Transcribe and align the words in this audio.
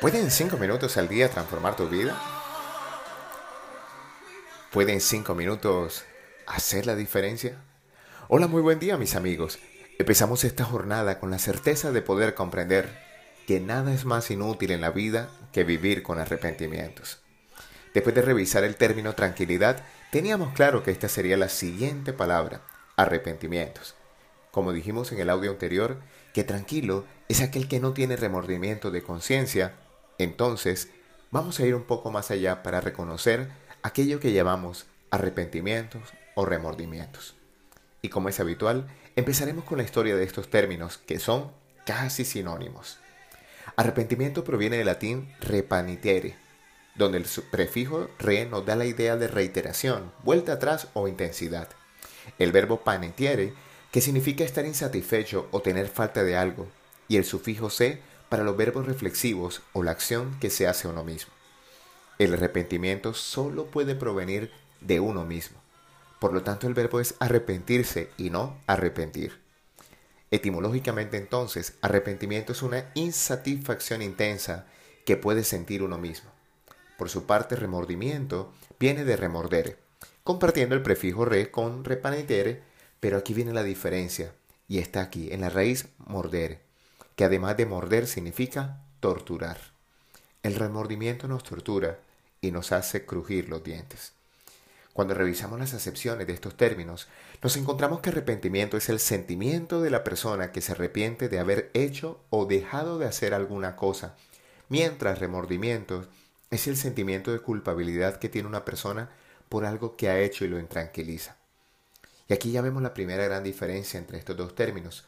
¿Pueden 0.00 0.30
cinco 0.30 0.56
minutos 0.56 0.96
al 0.96 1.08
día 1.08 1.28
transformar 1.28 1.76
tu 1.76 1.86
vida? 1.86 2.18
¿Pueden 4.72 4.98
cinco 4.98 5.34
minutos 5.34 6.04
hacer 6.46 6.86
la 6.86 6.96
diferencia? 6.96 7.56
Hola, 8.28 8.46
muy 8.46 8.62
buen 8.62 8.78
día 8.78 8.96
mis 8.96 9.14
amigos. 9.14 9.58
Empezamos 9.98 10.44
esta 10.44 10.64
jornada 10.64 11.20
con 11.20 11.30
la 11.30 11.38
certeza 11.38 11.92
de 11.92 12.00
poder 12.00 12.34
comprender 12.34 12.88
que 13.46 13.60
nada 13.60 13.92
es 13.92 14.06
más 14.06 14.30
inútil 14.30 14.70
en 14.70 14.80
la 14.80 14.90
vida 14.90 15.28
que 15.52 15.64
vivir 15.64 16.02
con 16.02 16.18
arrepentimientos. 16.18 17.20
Después 17.94 18.14
de 18.14 18.22
revisar 18.22 18.64
el 18.64 18.76
término 18.76 19.14
tranquilidad, 19.14 19.84
teníamos 20.10 20.54
claro 20.54 20.82
que 20.82 20.90
esta 20.90 21.08
sería 21.08 21.36
la 21.36 21.48
siguiente 21.48 22.12
palabra, 22.12 22.62
arrepentimientos. 22.96 23.94
Como 24.50 24.72
dijimos 24.72 25.12
en 25.12 25.20
el 25.20 25.30
audio 25.30 25.50
anterior, 25.50 25.98
que 26.32 26.44
tranquilo 26.44 27.04
es 27.28 27.40
aquel 27.40 27.68
que 27.68 27.80
no 27.80 27.92
tiene 27.92 28.16
remordimiento 28.16 28.90
de 28.90 29.02
conciencia 29.02 29.74
entonces, 30.20 30.90
vamos 31.30 31.58
a 31.60 31.66
ir 31.66 31.74
un 31.74 31.84
poco 31.84 32.10
más 32.10 32.30
allá 32.30 32.62
para 32.62 32.82
reconocer 32.82 33.48
aquello 33.82 34.20
que 34.20 34.34
llamamos 34.34 34.84
arrepentimientos 35.10 36.02
o 36.34 36.44
remordimientos. 36.44 37.36
Y 38.02 38.10
como 38.10 38.28
es 38.28 38.38
habitual, 38.38 38.86
empezaremos 39.16 39.64
con 39.64 39.78
la 39.78 39.84
historia 39.84 40.16
de 40.16 40.24
estos 40.24 40.50
términos 40.50 40.98
que 40.98 41.18
son 41.18 41.50
casi 41.86 42.26
sinónimos. 42.26 42.98
Arrepentimiento 43.76 44.44
proviene 44.44 44.76
del 44.76 44.86
latín 44.86 45.34
repanitiere, 45.40 46.36
donde 46.94 47.18
el 47.18 47.26
prefijo 47.50 48.08
re 48.18 48.46
nos 48.46 48.66
da 48.66 48.76
la 48.76 48.86
idea 48.86 49.16
de 49.16 49.28
reiteración, 49.28 50.12
vuelta 50.22 50.54
atrás 50.54 50.88
o 50.94 51.08
intensidad. 51.08 51.68
El 52.38 52.52
verbo 52.52 52.80
panetiere, 52.80 53.54
que 53.90 54.00
significa 54.00 54.44
estar 54.44 54.66
insatisfecho 54.66 55.48
o 55.50 55.62
tener 55.62 55.88
falta 55.88 56.22
de 56.22 56.36
algo, 56.36 56.68
y 57.08 57.16
el 57.16 57.24
sufijo 57.24 57.70
se 57.70 58.00
para 58.28 58.44
los 58.44 58.56
verbos 58.56 58.86
reflexivos 58.86 59.62
o 59.72 59.82
la 59.82 59.90
acción 59.90 60.38
que 60.40 60.50
se 60.50 60.66
hace 60.68 60.88
uno 60.88 61.04
mismo. 61.04 61.32
El 62.18 62.34
arrepentimiento 62.34 63.14
solo 63.14 63.66
puede 63.66 63.94
provenir 63.94 64.52
de 64.80 65.00
uno 65.00 65.24
mismo. 65.24 65.58
Por 66.20 66.32
lo 66.32 66.42
tanto, 66.42 66.66
el 66.66 66.74
verbo 66.74 67.00
es 67.00 67.14
arrepentirse 67.18 68.10
y 68.18 68.30
no 68.30 68.58
arrepentir. 68.66 69.40
Etimológicamente 70.30 71.16
entonces, 71.16 71.74
arrepentimiento 71.80 72.52
es 72.52 72.62
una 72.62 72.90
insatisfacción 72.94 74.02
intensa 74.02 74.66
que 75.04 75.16
puede 75.16 75.42
sentir 75.42 75.82
uno 75.82 75.98
mismo. 75.98 76.30
Por 77.00 77.08
su 77.08 77.24
parte, 77.24 77.56
remordimiento 77.56 78.52
viene 78.78 79.06
de 79.06 79.16
remordere, 79.16 79.78
compartiendo 80.22 80.74
el 80.74 80.82
prefijo 80.82 81.24
re 81.24 81.50
con 81.50 81.82
repanitere, 81.82 82.60
pero 83.00 83.16
aquí 83.16 83.32
viene 83.32 83.54
la 83.54 83.62
diferencia, 83.62 84.34
y 84.68 84.80
está 84.80 85.00
aquí, 85.00 85.32
en 85.32 85.40
la 85.40 85.48
raíz 85.48 85.86
mordere 85.96 86.60
que 87.16 87.24
además 87.24 87.56
de 87.56 87.64
morder 87.64 88.06
significa 88.06 88.82
torturar. 89.00 89.56
El 90.42 90.56
remordimiento 90.56 91.26
nos 91.26 91.42
tortura 91.42 92.00
y 92.42 92.50
nos 92.50 92.70
hace 92.70 93.06
crujir 93.06 93.48
los 93.48 93.64
dientes. 93.64 94.12
Cuando 94.92 95.14
revisamos 95.14 95.58
las 95.58 95.72
acepciones 95.72 96.26
de 96.26 96.34
estos 96.34 96.54
términos, 96.54 97.08
nos 97.42 97.56
encontramos 97.56 98.00
que 98.00 98.10
arrepentimiento 98.10 98.76
es 98.76 98.90
el 98.90 99.00
sentimiento 99.00 99.80
de 99.80 99.88
la 99.88 100.04
persona 100.04 100.52
que 100.52 100.60
se 100.60 100.72
arrepiente 100.72 101.30
de 101.30 101.38
haber 101.38 101.70
hecho 101.72 102.20
o 102.28 102.44
dejado 102.44 102.98
de 102.98 103.06
hacer 103.06 103.32
alguna 103.32 103.74
cosa, 103.74 104.16
mientras 104.68 105.18
remordimiento 105.18 106.06
es 106.50 106.66
el 106.66 106.76
sentimiento 106.76 107.32
de 107.32 107.38
culpabilidad 107.38 108.18
que 108.18 108.28
tiene 108.28 108.48
una 108.48 108.64
persona 108.64 109.10
por 109.48 109.64
algo 109.64 109.96
que 109.96 110.08
ha 110.08 110.18
hecho 110.18 110.44
y 110.44 110.48
lo 110.48 110.58
intranquiliza. 110.58 111.36
Y 112.28 112.32
aquí 112.32 112.50
ya 112.50 112.60
vemos 112.60 112.82
la 112.82 112.94
primera 112.94 113.24
gran 113.24 113.44
diferencia 113.44 113.98
entre 113.98 114.18
estos 114.18 114.36
dos 114.36 114.54
términos, 114.54 115.04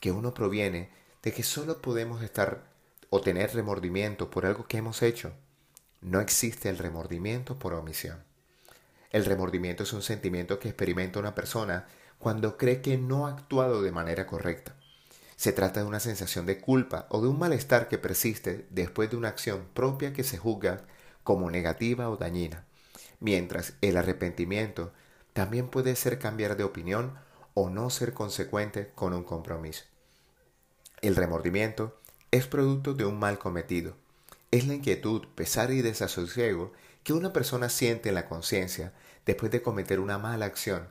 que 0.00 0.12
uno 0.12 0.32
proviene 0.32 0.90
de 1.22 1.32
que 1.32 1.42
solo 1.42 1.82
podemos 1.82 2.22
estar 2.22 2.64
o 3.10 3.20
tener 3.20 3.54
remordimiento 3.54 4.30
por 4.30 4.46
algo 4.46 4.66
que 4.66 4.78
hemos 4.78 5.02
hecho. 5.02 5.32
No 6.00 6.20
existe 6.20 6.68
el 6.68 6.78
remordimiento 6.78 7.58
por 7.58 7.74
omisión. 7.74 8.22
El 9.10 9.24
remordimiento 9.24 9.82
es 9.82 9.92
un 9.92 10.02
sentimiento 10.02 10.58
que 10.58 10.68
experimenta 10.68 11.18
una 11.18 11.34
persona 11.34 11.86
cuando 12.18 12.56
cree 12.56 12.80
que 12.80 12.96
no 12.96 13.26
ha 13.26 13.32
actuado 13.32 13.82
de 13.82 13.92
manera 13.92 14.26
correcta. 14.26 14.74
Se 15.36 15.52
trata 15.52 15.80
de 15.80 15.86
una 15.86 16.00
sensación 16.00 16.46
de 16.46 16.60
culpa 16.60 17.06
o 17.10 17.20
de 17.20 17.28
un 17.28 17.38
malestar 17.38 17.88
que 17.88 17.98
persiste 17.98 18.66
después 18.70 19.10
de 19.10 19.16
una 19.16 19.28
acción 19.28 19.66
propia 19.74 20.12
que 20.12 20.24
se 20.24 20.38
juzga 20.38 20.86
como 21.22 21.50
negativa 21.50 22.08
o 22.08 22.16
dañina, 22.16 22.64
mientras 23.20 23.74
el 23.82 23.98
arrepentimiento 23.98 24.92
también 25.34 25.68
puede 25.68 25.94
ser 25.94 26.18
cambiar 26.18 26.56
de 26.56 26.64
opinión 26.64 27.14
o 27.52 27.68
no 27.68 27.90
ser 27.90 28.14
consecuente 28.14 28.92
con 28.94 29.12
un 29.12 29.24
compromiso. 29.24 29.84
El 31.02 31.16
remordimiento 31.16 32.00
es 32.30 32.46
producto 32.46 32.94
de 32.94 33.04
un 33.04 33.18
mal 33.18 33.38
cometido. 33.38 33.96
Es 34.50 34.66
la 34.66 34.74
inquietud, 34.74 35.26
pesar 35.34 35.70
y 35.70 35.82
desasosiego 35.82 36.72
que 37.02 37.12
una 37.12 37.32
persona 37.32 37.68
siente 37.68 38.08
en 38.08 38.14
la 38.14 38.28
conciencia 38.28 38.94
después 39.26 39.52
de 39.52 39.60
cometer 39.60 40.00
una 40.00 40.16
mala 40.16 40.46
acción, 40.46 40.88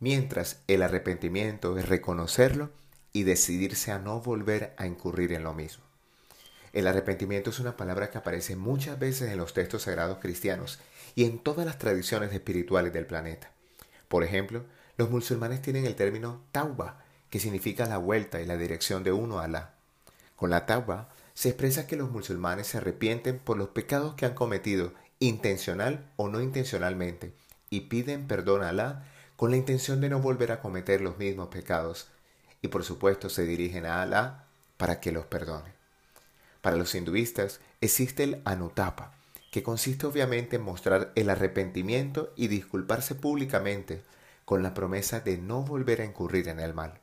mientras 0.00 0.62
el 0.68 0.82
arrepentimiento 0.82 1.76
es 1.76 1.88
reconocerlo 1.88 2.70
y 3.12 3.24
decidirse 3.24 3.92
a 3.92 3.98
no 3.98 4.20
volver 4.20 4.74
a 4.76 4.86
incurrir 4.86 5.32
en 5.32 5.42
lo 5.42 5.54
mismo. 5.54 5.84
El 6.72 6.86
arrepentimiento 6.86 7.50
es 7.50 7.60
una 7.60 7.76
palabra 7.76 8.10
que 8.10 8.18
aparece 8.18 8.56
muchas 8.56 8.98
veces 8.98 9.30
en 9.30 9.38
los 9.38 9.52
textos 9.52 9.82
sagrados 9.82 10.18
cristianos 10.18 10.80
y 11.14 11.24
en 11.24 11.38
todas 11.38 11.66
las 11.66 11.78
tradiciones 11.78 12.32
espirituales 12.32 12.92
del 12.92 13.06
planeta. 13.06 13.50
Por 14.08 14.24
ejemplo, 14.24 14.64
los 14.96 15.10
musulmanes 15.10 15.60
tienen 15.60 15.84
el 15.84 15.96
término 15.96 16.42
tauba, 16.52 17.04
que 17.28 17.40
significa 17.40 17.86
la 17.86 17.98
vuelta 17.98 18.40
y 18.40 18.46
la 18.46 18.56
dirección 18.56 19.04
de 19.04 19.12
uno 19.12 19.38
a 19.38 19.44
Alá. 19.44 19.74
Con 20.36 20.50
la 20.50 20.64
tauba 20.64 21.10
se 21.34 21.50
expresa 21.50 21.86
que 21.86 21.96
los 21.96 22.10
musulmanes 22.10 22.68
se 22.68 22.78
arrepienten 22.78 23.38
por 23.38 23.56
los 23.58 23.68
pecados 23.68 24.14
que 24.14 24.26
han 24.26 24.34
cometido 24.34 24.92
intencional 25.18 26.10
o 26.16 26.28
no 26.28 26.40
intencionalmente 26.40 27.32
y 27.70 27.82
piden 27.82 28.26
perdón 28.26 28.62
a 28.62 28.70
Alá 28.70 29.04
con 29.36 29.50
la 29.50 29.56
intención 29.56 30.00
de 30.00 30.08
no 30.08 30.20
volver 30.20 30.52
a 30.52 30.60
cometer 30.60 31.00
los 31.00 31.18
mismos 31.18 31.48
pecados 31.48 32.08
y 32.62 32.68
por 32.68 32.84
supuesto 32.84 33.28
se 33.28 33.44
dirigen 33.44 33.84
a 33.84 34.00
Alá 34.00 34.46
para 34.78 35.00
que 35.00 35.12
los 35.12 35.26
perdone. 35.26 35.72
Para 36.62 36.76
los 36.76 36.94
hinduistas 36.94 37.60
existe 37.80 38.22
el 38.22 38.40
anutapa, 38.44 39.12
que 39.50 39.62
consiste 39.62 40.06
obviamente 40.06 40.56
en 40.56 40.62
mostrar 40.62 41.12
el 41.16 41.28
arrepentimiento 41.28 42.32
y 42.36 42.48
disculparse 42.48 43.14
públicamente 43.14 44.02
con 44.46 44.62
la 44.62 44.72
promesa 44.72 45.20
de 45.20 45.36
no 45.36 45.62
volver 45.62 46.00
a 46.00 46.04
incurrir 46.06 46.48
en 46.48 46.60
el 46.60 46.72
mal 46.72 47.02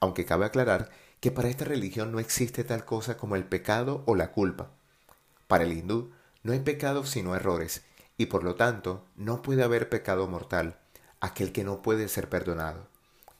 aunque 0.00 0.24
cabe 0.24 0.46
aclarar 0.46 0.90
que 1.20 1.30
para 1.30 1.48
esta 1.48 1.64
religión 1.64 2.12
no 2.12 2.20
existe 2.20 2.64
tal 2.64 2.84
cosa 2.84 3.16
como 3.16 3.36
el 3.36 3.44
pecado 3.44 4.02
o 4.06 4.14
la 4.14 4.30
culpa. 4.30 4.70
Para 5.46 5.64
el 5.64 5.72
hindú 5.72 6.12
no 6.42 6.52
hay 6.52 6.60
pecado 6.60 7.04
sino 7.04 7.34
errores, 7.34 7.82
y 8.16 8.26
por 8.26 8.44
lo 8.44 8.54
tanto 8.54 9.04
no 9.16 9.42
puede 9.42 9.62
haber 9.62 9.88
pecado 9.88 10.28
mortal, 10.28 10.78
aquel 11.20 11.52
que 11.52 11.64
no 11.64 11.82
puede 11.82 12.08
ser 12.08 12.28
perdonado. 12.28 12.86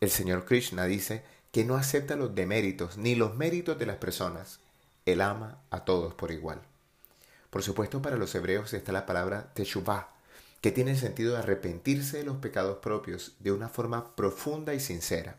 El 0.00 0.10
Señor 0.10 0.44
Krishna 0.44 0.84
dice 0.84 1.24
que 1.52 1.64
no 1.64 1.76
acepta 1.76 2.16
los 2.16 2.34
deméritos 2.34 2.96
ni 2.96 3.14
los 3.14 3.34
méritos 3.36 3.78
de 3.78 3.86
las 3.86 3.96
personas. 3.96 4.60
Él 5.04 5.20
ama 5.20 5.60
a 5.70 5.84
todos 5.84 6.14
por 6.14 6.32
igual. 6.32 6.60
Por 7.50 7.62
supuesto, 7.62 8.02
para 8.02 8.16
los 8.16 8.34
hebreos 8.34 8.74
está 8.74 8.92
la 8.92 9.06
palabra 9.06 9.52
teshuvah, 9.54 10.10
que 10.60 10.72
tiene 10.72 10.92
el 10.92 10.98
sentido 10.98 11.32
de 11.32 11.38
arrepentirse 11.38 12.18
de 12.18 12.24
los 12.24 12.38
pecados 12.38 12.78
propios 12.78 13.36
de 13.40 13.52
una 13.52 13.68
forma 13.68 14.14
profunda 14.16 14.74
y 14.74 14.80
sincera. 14.80 15.36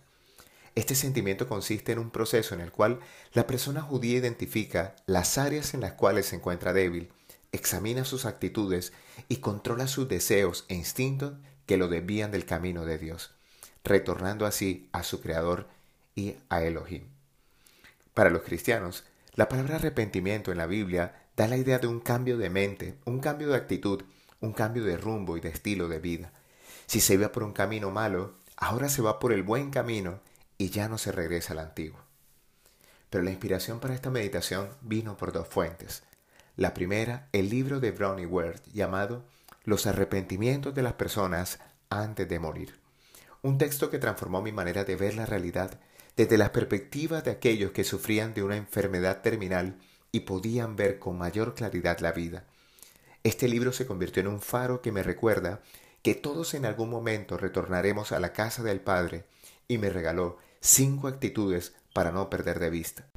Este 0.76 0.96
sentimiento 0.96 1.48
consiste 1.48 1.92
en 1.92 2.00
un 2.00 2.12
proceso 2.12 2.54
en 2.54 2.62
el 2.62 2.72
cual 2.72 3.00
la 3.34 3.48
persona 3.48 3.82
judía 3.82 4.18
identifica 4.18 4.96
las 5.06 5.38
áreas 5.38 5.74
en 5.74 5.82
las 5.82 5.94
cuales 5.94 6.28
se 6.28 6.36
encuentra 6.36 6.72
débil, 6.72 7.10
examina 7.52 8.06
sus 8.06 8.26
actitudes 8.26 8.94
y 9.28 9.38
controla 9.38 9.88
sus 9.88 10.08
deseos 10.08 10.66
e 10.68 10.76
instintos 10.76 11.34
que 11.66 11.78
lo 11.78 11.88
desvían 11.88 12.32
del 12.32 12.46
camino 12.46 12.86
de 12.86 12.98
Dios, 12.98 13.32
retornando 13.84 14.46
así 14.46 14.88
a 14.92 15.04
su 15.04 15.20
Creador 15.20 15.68
y 16.18 16.36
a 16.50 16.64
Elohim. 16.64 17.04
Para 18.14 18.32
los 18.32 18.42
cristianos, 18.42 19.06
la 19.36 19.48
palabra 19.48 19.76
arrepentimiento 19.76 20.52
en 20.52 20.58
la 20.58 20.66
Biblia 20.66 21.28
da 21.38 21.48
la 21.48 21.58
idea 21.58 21.78
de 21.78 21.86
un 21.86 22.00
cambio 22.00 22.38
de 22.38 22.50
mente, 22.50 22.98
un 23.06 23.20
cambio 23.20 23.50
de 23.50 23.56
actitud, 23.56 24.04
un 24.42 24.52
cambio 24.52 24.84
de 24.84 24.98
rumbo 24.98 25.38
y 25.38 25.40
de 25.40 25.50
estilo 25.50 25.88
de 25.88 26.00
vida. 26.00 26.34
Si 26.88 27.00
se 27.00 27.14
iba 27.14 27.32
por 27.32 27.44
un 27.44 27.54
camino 27.54 27.92
malo, 27.92 28.34
ahora 28.56 28.90
se 28.90 29.04
va 29.04 29.20
por 29.20 29.32
el 29.32 29.44
buen 29.44 29.70
camino 29.70 30.20
y 30.58 30.72
ya 30.72 30.90
no 30.90 30.98
se 30.98 31.12
regresa 31.12 31.54
al 31.54 31.60
antiguo. 31.60 32.00
Pero 33.12 33.24
la 33.24 33.30
inspiración 33.30 33.80
para 33.80 33.94
esta 33.94 34.10
meditación 34.10 34.70
vino 34.82 35.16
por 35.16 35.32
dos 35.32 35.48
fuentes. 35.48 36.02
La 36.56 36.74
primera, 36.74 37.30
el 37.32 37.50
libro 37.50 37.80
de 37.80 37.92
Brownie 37.92 38.26
Ward 38.26 38.62
llamado 38.74 39.24
Los 39.64 39.86
arrepentimientos 39.86 40.74
de 40.74 40.82
las 40.82 40.94
personas 40.94 41.60
antes 41.92 42.28
de 42.28 42.40
morir. 42.40 42.80
Un 43.44 43.60
texto 43.60 43.92
que 43.92 44.00
transformó 44.00 44.42
mi 44.42 44.52
manera 44.52 44.84
de 44.84 44.96
ver 44.96 45.14
la 45.16 45.28
realidad 45.28 45.80
desde 46.18 46.38
la 46.38 46.52
perspectiva 46.52 47.22
de 47.22 47.30
aquellos 47.30 47.72
que 47.72 47.84
sufrían 47.84 48.34
de 48.34 48.42
una 48.42 48.58
enfermedad 48.58 49.22
terminal 49.22 49.80
y 50.12 50.22
podían 50.22 50.76
ver 50.76 50.98
con 50.98 51.18
mayor 51.18 51.54
claridad 51.54 52.00
la 52.00 52.12
vida. 52.12 52.48
Este 53.24 53.48
libro 53.48 53.72
se 53.72 53.86
convirtió 53.86 54.22
en 54.22 54.28
un 54.28 54.42
faro 54.42 54.82
que 54.82 54.92
me 54.92 55.04
recuerda 55.04 55.62
que 56.02 56.16
todos 56.16 56.56
en 56.56 56.66
algún 56.66 56.90
momento 56.90 57.38
retornaremos 57.38 58.12
a 58.12 58.20
la 58.20 58.34
casa 58.34 58.64
del 58.64 58.82
Padre 58.82 59.26
y 59.68 59.78
me 59.78 59.90
regaló 59.90 60.40
cinco 60.60 61.08
actitudes 61.08 61.76
para 61.94 62.12
no 62.12 62.32
perder 62.32 62.60
de 62.60 62.72
vista. 62.72 63.08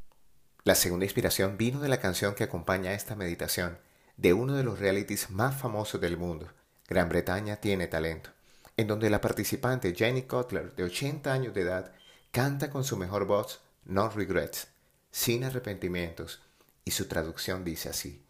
La 0.64 0.74
segunda 0.74 1.06
inspiración 1.06 1.56
vino 1.56 1.80
de 1.80 1.88
la 1.88 2.00
canción 2.00 2.34
que 2.34 2.44
acompaña 2.44 2.92
esta 2.92 3.16
meditación, 3.16 3.78
de 4.18 4.34
uno 4.34 4.54
de 4.54 4.64
los 4.64 4.78
realities 4.78 5.30
más 5.30 5.58
famosos 5.58 6.02
del 6.02 6.18
mundo, 6.18 6.48
Gran 6.86 7.08
Bretaña 7.08 7.56
tiene 7.56 7.86
talento, 7.86 8.30
en 8.76 8.88
donde 8.88 9.08
la 9.08 9.22
participante 9.22 9.94
Jenny 9.94 10.22
Cutler, 10.22 10.74
de 10.74 10.84
80 10.84 11.32
años 11.32 11.54
de 11.54 11.62
edad, 11.62 11.92
canta 12.30 12.70
con 12.70 12.84
su 12.84 12.96
mejor 12.96 13.26
voz 13.26 13.60
No 13.84 14.08
Regrets, 14.08 14.68
sin 15.10 15.42
arrepentimientos, 15.42 16.40
y 16.84 16.92
su 16.92 17.06
traducción 17.06 17.64
dice 17.64 17.88
así, 17.88 18.24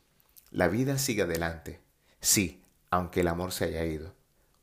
La 0.50 0.68
vida 0.68 0.98
sigue 0.98 1.22
adelante, 1.22 1.80
sí, 2.20 2.62
aunque 2.90 3.20
el 3.20 3.28
amor 3.28 3.52
se 3.52 3.66
haya 3.66 3.84
ido. 3.84 4.14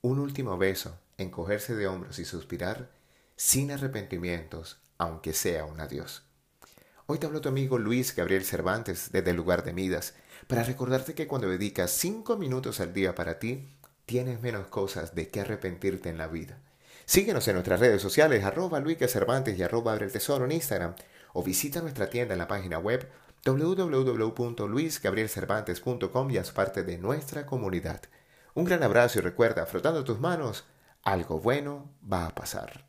Un 0.01 0.19
último 0.19 0.57
beso, 0.57 0.97
encogerse 1.17 1.75
de 1.75 1.87
hombros 1.87 2.17
y 2.19 2.25
suspirar, 2.25 2.89
sin 3.35 3.71
arrepentimientos, 3.71 4.79
aunque 4.97 5.33
sea 5.33 5.65
un 5.65 5.79
adiós. 5.79 6.23
Hoy 7.05 7.19
te 7.19 7.27
hablo 7.27 7.39
tu 7.39 7.49
amigo 7.49 7.77
Luis 7.77 8.15
Gabriel 8.15 8.43
Cervantes 8.43 9.11
desde 9.11 9.29
el 9.29 9.37
lugar 9.37 9.63
de 9.63 9.73
Midas, 9.73 10.15
para 10.47 10.63
recordarte 10.63 11.13
que 11.13 11.27
cuando 11.27 11.47
dedicas 11.47 11.91
cinco 11.91 12.37
minutos 12.37 12.79
al 12.79 12.93
día 12.93 13.13
para 13.13 13.37
ti, 13.37 13.69
tienes 14.05 14.41
menos 14.41 14.67
cosas 14.67 15.13
de 15.13 15.29
qué 15.29 15.41
arrepentirte 15.41 16.09
en 16.09 16.17
la 16.17 16.27
vida. 16.27 16.59
Síguenos 17.07 17.47
en 17.47 17.53
nuestras 17.53 17.79
redes 17.79 18.01
sociales, 18.01 18.43
arroba 18.43 18.81
Luis 18.81 18.97
Cervantes 18.97 19.57
y 19.57 19.63
arroba 19.63 19.93
Abre 19.93 20.07
el 20.07 20.11
Tesoro 20.11 20.43
en 20.43 20.51
Instagram, 20.51 20.93
o 21.31 21.41
visita 21.41 21.79
nuestra 21.79 22.09
tienda 22.09 22.33
en 22.33 22.39
la 22.39 22.49
página 22.49 22.79
web 22.79 23.07
www.luisgabrielcervantes.com 23.45 26.31
y 26.31 26.37
haz 26.37 26.51
parte 26.51 26.83
de 26.83 26.97
nuestra 26.97 27.45
comunidad. 27.45 28.01
Un 28.55 28.65
gran 28.65 28.83
abrazo 28.83 29.19
y 29.19 29.21
recuerda, 29.21 29.65
frotando 29.65 30.03
tus 30.03 30.19
manos, 30.19 30.65
algo 31.01 31.39
bueno 31.39 31.89
va 32.11 32.25
a 32.25 32.35
pasar. 32.35 32.86